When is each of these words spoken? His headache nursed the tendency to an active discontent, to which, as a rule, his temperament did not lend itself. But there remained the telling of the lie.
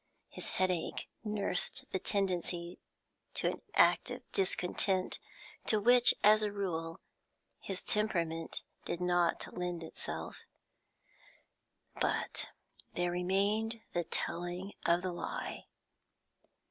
His 0.29 0.49
headache 0.57 1.09
nursed 1.23 1.85
the 1.91 1.99
tendency 1.99 2.79
to 3.35 3.49
an 3.51 3.61
active 3.75 4.23
discontent, 4.31 5.19
to 5.67 5.79
which, 5.79 6.15
as 6.23 6.41
a 6.41 6.51
rule, 6.51 7.01
his 7.59 7.83
temperament 7.83 8.63
did 8.83 8.99
not 8.99 9.53
lend 9.55 9.83
itself. 9.83 10.41
But 12.01 12.49
there 12.95 13.11
remained 13.11 13.81
the 13.93 14.03
telling 14.03 14.73
of 14.87 15.03
the 15.03 15.11
lie. 15.11 15.67